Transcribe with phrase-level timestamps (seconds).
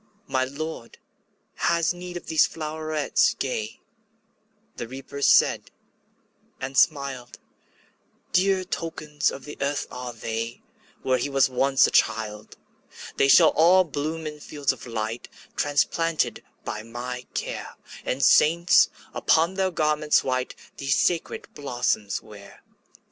[0.27, 0.97] ``My Lord
[1.57, 3.79] has need of these flowerets gay,''
[4.77, 5.69] The Reaper said,
[6.59, 7.37] and smiled;
[8.33, 10.63] ``Dear tokens of the earth are they,
[11.03, 12.57] Where he was once a child.
[13.17, 19.53] ``They shall all bloom in fields of light, Transplanted by my care, And saints, upon
[19.53, 22.63] their garments white, These sacred blossoms wear.''